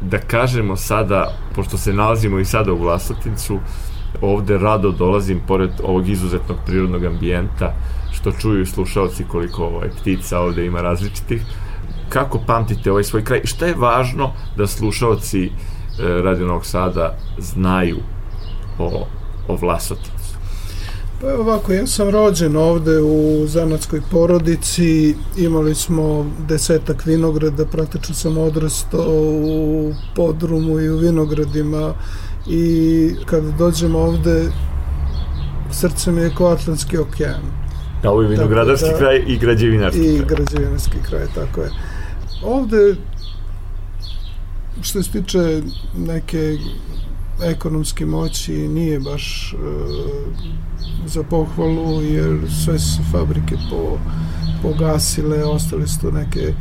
[0.00, 3.58] Da kažemo sada, pošto se nalazimo i sada u Vlasotincu,
[4.20, 7.74] ovde rado dolazim pored ovog izuzetnog prirodnog ambijenta,
[8.12, 11.42] što čuju i slušalci koliko ovaj, ptica ovde ima različitih.
[12.08, 13.40] Kako pamtite ovaj svoj kraj?
[13.44, 15.50] Šta je važno da slušalci e,
[16.22, 17.96] Radio Novog Sada znaju
[18.78, 19.06] o,
[19.48, 20.34] o Vlasotincu?
[21.20, 28.14] Pa evo ovako, ja sam rođen ovde u zanatskoj porodici, imali smo desetak vinograda, praktično
[28.14, 29.10] sam odrastao
[29.44, 31.94] u podrumu i u vinogradima
[32.46, 34.50] i kada dođem ovde,
[35.70, 37.42] srce mi je kao Atlantski okean.
[38.02, 40.36] Da, ovo je vinogradarski da- kraj i građevinarski I kraj.
[40.36, 41.70] građevinski kraj, tako je.
[42.44, 42.96] Ovde,
[44.82, 45.62] što se tiče
[45.96, 46.56] neke
[47.42, 49.56] ekonomske moći, nije baš e,
[51.06, 53.98] za pohvalu, jer sve su fabrike po,
[54.62, 56.54] pogasile, ostale su neke e,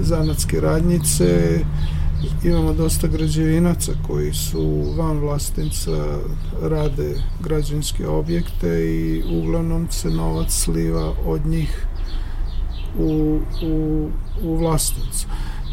[0.00, 1.60] zanatske radnjice,
[2.44, 6.18] imamo dosta građevinaca koji su van vlastinca
[6.62, 11.86] rade građevinske objekte i uglavnom se novac sliva od njih
[12.98, 14.08] u, u,
[14.42, 15.26] u vlastnicu.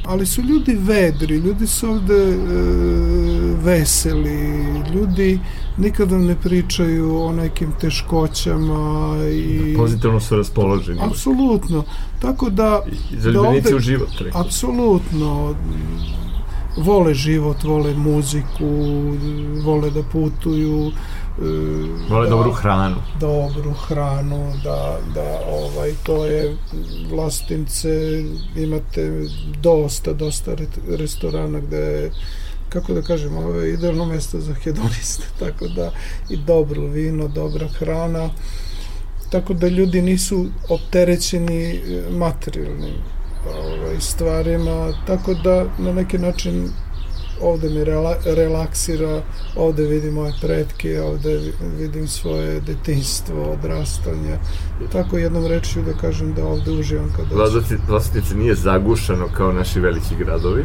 [0.05, 2.37] Ali su ljudi vedri, ljudi su ovde e,
[3.63, 4.63] veseli,
[4.93, 5.39] ljudi
[5.77, 9.73] nikada ne pričaju o nekim teškoćama i...
[9.77, 10.99] Pozitivno su raspoloženi.
[11.01, 11.83] Apsolutno.
[12.19, 12.81] Tako da...
[13.17, 14.41] Zaljubljenici da u život, rekao.
[14.41, 15.55] Apsolutno.
[16.77, 18.69] Vole život, vole muziku,
[19.63, 20.91] vole da putuju.
[21.39, 21.43] E,
[22.09, 22.95] Vole da- dobru hranu.
[23.19, 24.79] dobru hranu, da,
[25.13, 26.57] da ovaj, to je
[27.09, 28.23] vlastince,
[28.55, 29.11] imate
[29.57, 30.67] dosta, dosta re-
[30.97, 32.11] restorana gde je
[32.69, 35.91] kako da kažem, ovo je idealno mesto za hedoniste, tako da
[36.29, 38.29] i dobro vino, dobra hrana,
[39.29, 41.79] tako da ljudi nisu opterećeni e,
[42.11, 42.93] materijalnim
[43.47, 46.69] ovaj, stvarima, tako da na neki način
[47.41, 49.21] ovde me rela, relaksira,
[49.55, 54.37] ovde vidim moje pretke, ovde vi- vidim svoje detinjstvo, odrastanje.
[54.91, 57.37] Tako jednom rečju da kažem da ovde uživam kad dođem.
[57.37, 60.63] Vlasotince Vlasotince nije zagušano kao naši veliki gradovi.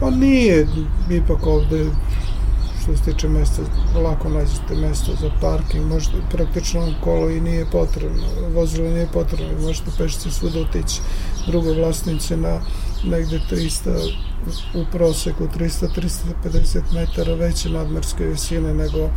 [0.00, 0.66] Pa nije,
[1.10, 1.86] ipak ovde
[2.82, 3.62] što se tiče mesta,
[3.96, 8.22] lako nađete mesto za parking, možete praktično kolo i nije potrebno,
[8.54, 11.00] vozilo nije potrebno, možete pešice svuda otići.
[11.46, 12.60] Drugo vlasnice na
[13.04, 14.14] negde 300,
[14.74, 19.10] u proseku 300-350 metara veće nadmorske visine nego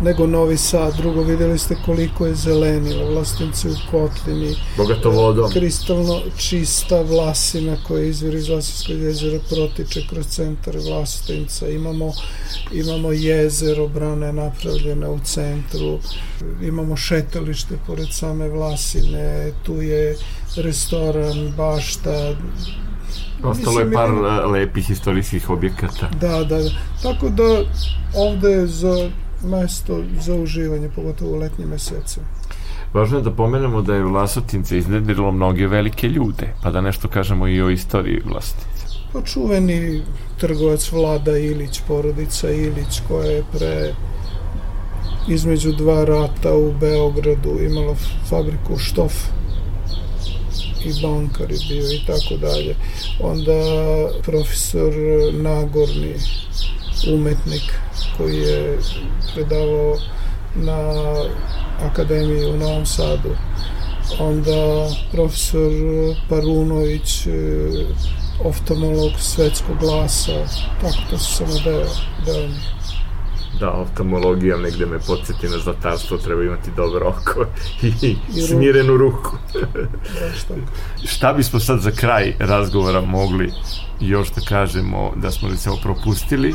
[0.00, 0.96] nego Novi Sad.
[0.96, 5.50] Drugo, videli ste koliko je zelenilo, vlastnice u Kotlini, Bogato vodom.
[5.50, 11.68] kristalno čista vlasina koja izvira iz Vlasinskog jezera protiče kroz centar Vlastinca.
[11.68, 12.12] Imamo,
[12.72, 15.98] imamo jezero, brane napravljene u centru,
[16.62, 20.16] imamo šetalište pored same Vlasine, tu je
[20.56, 22.34] restoran, bašta,
[23.42, 26.08] Ostalo je par e, lepih istorijskih objekata.
[26.20, 26.70] Da, da, da.
[27.02, 27.64] Tako da
[28.14, 29.10] ovde za
[29.46, 32.26] mesto za uživanje, pogotovo u letnjim mesecima.
[32.94, 37.48] Važno je da pomenemo da je Vlasotince iznedrilo mnoge velike ljude, pa da nešto kažemo
[37.48, 38.86] i o istoriji Vlasotince.
[39.12, 40.02] Pa čuveni
[40.40, 43.94] trgovac Vlada Ilić, porodica Ilić, koja je pre
[45.28, 47.94] između dva rata u Beogradu imala
[48.28, 49.12] fabriku štof
[50.84, 52.74] i bankar je bio i tako dalje.
[53.20, 53.52] Onda
[54.22, 54.92] profesor
[55.32, 56.14] Nagorni,
[57.04, 57.72] umetnik
[58.16, 58.78] koji je
[59.34, 59.96] predavao
[60.54, 60.92] na
[61.82, 63.30] akademiji u Novom Sadu.
[64.18, 65.72] Onda profesor
[66.28, 67.30] Parunović, e,
[68.44, 70.44] oftalmolog svetskog glasa,
[70.80, 71.86] tako to su samo deo,
[72.26, 72.76] deo njih.
[73.60, 77.46] Da, oftalmologija negde me podsjeti na zlatarstvo, treba imati dobro oko
[77.86, 78.46] i, I ruku.
[78.48, 79.36] smirenu ruku.
[80.20, 80.60] Baš tako.
[81.04, 83.52] Šta bismo sad za kraj razgovora mogli
[84.00, 86.54] još da kažemo da smo recimo propustili?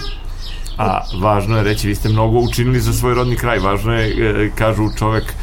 [0.77, 3.59] A važno je reći, vi ste mnogo učinili za svoj rodni kraj.
[3.59, 5.33] Važno je, e, kažu čovek,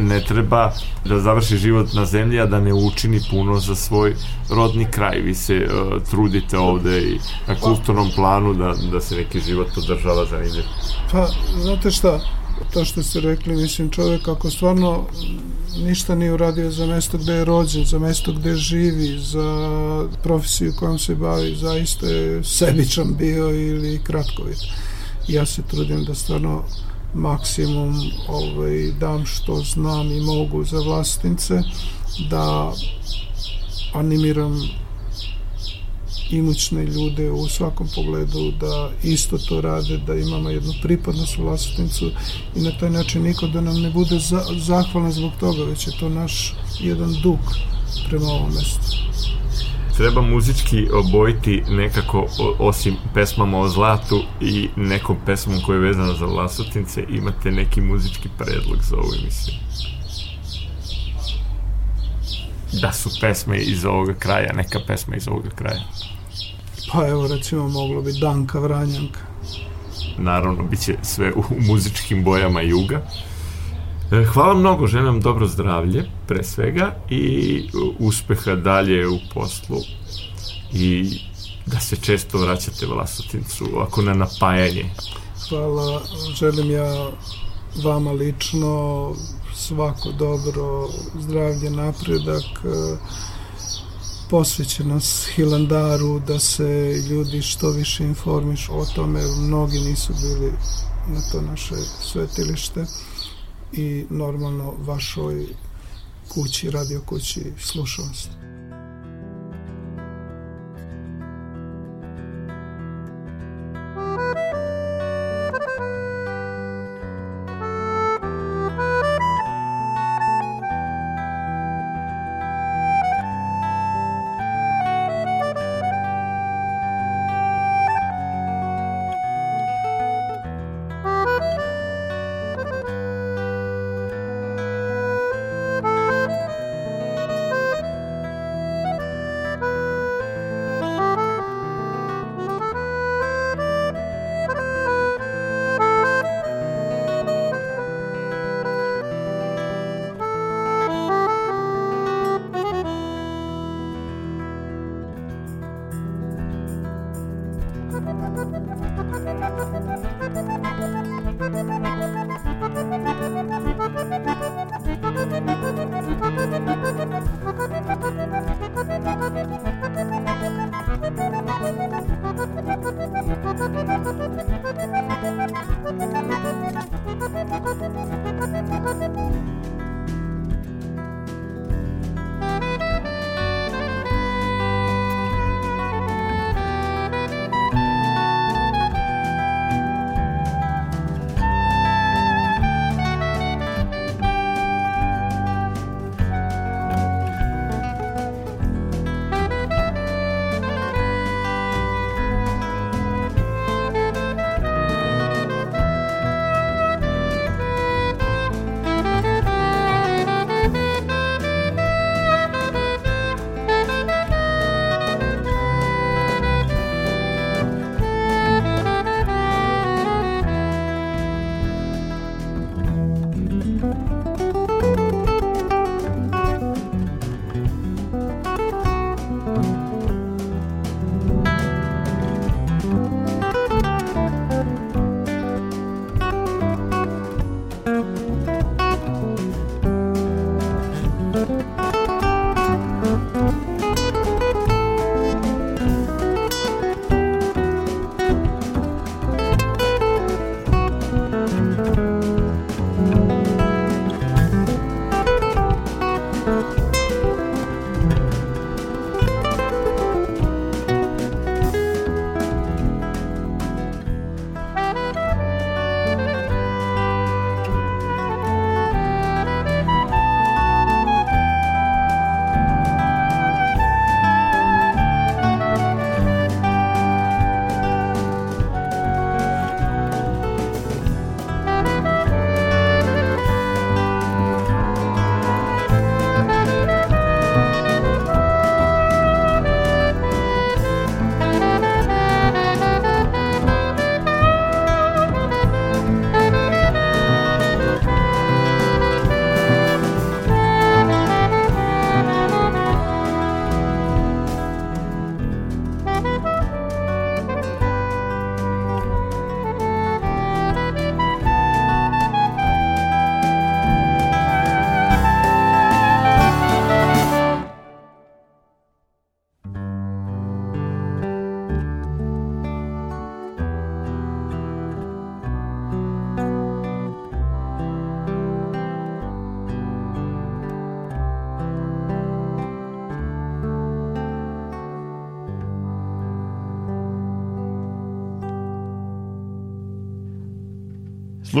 [0.00, 0.72] ne, treba
[1.04, 4.14] da završi život na zemlji, a da ne učini puno za svoj
[4.50, 5.20] rodni kraj.
[5.20, 5.68] Vi se e,
[6.10, 10.64] trudite ovde i na kulturnom planu da, da se neki život podržava zanimljiv.
[11.12, 11.26] Pa,
[11.62, 12.20] znate šta,
[12.72, 15.06] to što ste rekli, mislim, čovjek ako stvarno
[15.78, 20.98] ništa nije uradio za mesto gde je rođen, za mesto gde živi, za profesiju kojom
[20.98, 24.58] se bavi, zaista je sebičan bio ili kratkovit.
[25.28, 26.64] Ja se trudim da stvarno
[27.14, 27.94] maksimum
[28.28, 31.62] ovaj, dam što znam i mogu za vlastnice,
[32.30, 32.72] da
[33.94, 34.62] animiram
[36.32, 42.10] imućne ljude u svakom pogledu da isto to rade, da imamo jednu pripadnost u Vlasotincu
[42.56, 45.92] i na taj način niko da nam ne bude za, zahvalan zbog toga, već je
[46.00, 47.38] to naš jedan dug
[48.08, 48.96] prema ovom mestu.
[49.96, 52.26] Treba muzički obojiti nekako,
[52.58, 58.28] osim pesmama o zlatu i nekom pesmom koja je vezana za Vlasotince, imate neki muzički
[58.38, 59.54] predlog za ovu emisiju?
[62.82, 65.82] Da su pesme iz ovoga kraja, neka pesma iz ovoga kraja.
[66.92, 69.20] Pa evo recimo moglo bi Danka Vranjanka.
[70.18, 73.00] naravno bit će sve u muzičkim bojama juga.
[74.12, 77.68] E, Hvala mnogo, želim vam dobro zdravlje, pre svega, i
[77.98, 79.78] uspeha dalje u poslu
[80.72, 81.18] i
[81.66, 84.84] da se često vraćate Vlasotincu, ako na napajanje.
[85.48, 86.02] Hvala,
[86.34, 87.08] želim ja
[87.84, 89.12] vama lično
[89.54, 90.88] svako dobro,
[91.20, 92.44] zdravlje, napredak,
[94.30, 100.52] posvećenost Hilandaru, da se ljudi što više informišu o tome, mnogi nisu bili
[101.08, 101.74] na to naše
[102.12, 102.84] svetilište
[103.72, 105.46] i normalno vašoj
[106.28, 108.39] kući, radio kući slušanost.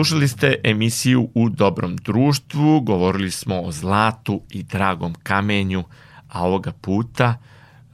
[0.00, 5.84] Slušali ste emisiju U dobrom društvu, govorili smo o zlatu i dragom kamenju,
[6.28, 7.38] a ovoga puta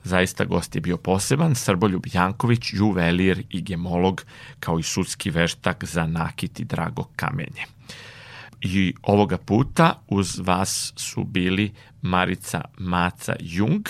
[0.05, 4.25] zaista gost je bio poseban, Srboljub Janković, juvelir i gemolog,
[4.61, 7.65] kao i sudski veštak za nakit i drago kamenje.
[8.61, 13.89] I ovoga puta uz vas su bili Marica Maca Jung,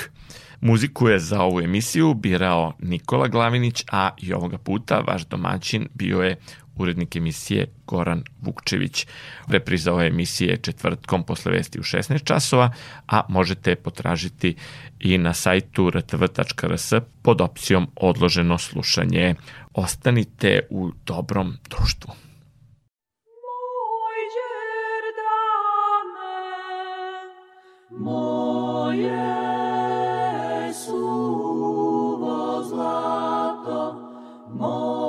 [0.61, 6.23] Muziku je za ovu emisiju birao Nikola Glavinić, a i ovoga puta vaš domaćin bio
[6.23, 6.37] je
[6.77, 9.07] urednik emisije Goran Vukčević.
[9.49, 12.73] Repriza ove emisije četvrtkom posle vesti u 16 časova,
[13.07, 14.57] a možete potražiti
[15.01, 19.35] i na sajtu rtv.rs pod opcijom odloženo slušanje.
[19.75, 22.13] Ostanite u dobrom društvu.
[23.47, 24.27] Moj
[25.07, 25.57] Đerdane,
[27.91, 29.27] moje
[30.85, 33.81] suvo zlato,
[34.55, 35.06] moje